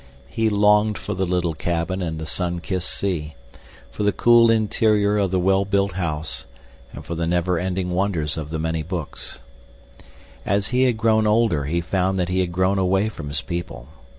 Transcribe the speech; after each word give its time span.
He 0.29 0.49
longed 0.49 0.97
for 0.97 1.13
the 1.13 1.27
little 1.27 1.53
cabin 1.53 2.01
and 2.01 2.17
the 2.17 2.25
sun 2.25 2.59
kissed 2.59 2.89
sea—for 2.89 4.01
the 4.01 4.11
cool 4.11 4.49
interior 4.49 5.19
of 5.19 5.29
the 5.29 5.37
well 5.39 5.63
built 5.63 5.91
house, 5.91 6.47
and 6.91 7.05
for 7.05 7.13
the 7.13 7.27
never 7.27 7.59
ending 7.59 7.91
wonders 7.91 8.35
of 8.35 8.49
the 8.49 8.57
many 8.57 8.81
books. 8.81 9.37
As 10.43 10.69
he 10.69 10.85
had 10.85 10.97
grown 10.97 11.27
older, 11.27 11.65
he 11.65 11.81
found 11.81 12.17
that 12.17 12.29
he 12.29 12.39
had 12.39 12.51
grown 12.51 12.79
away 12.79 13.09
from 13.09 13.27
his 13.27 13.43
people. 13.43 13.89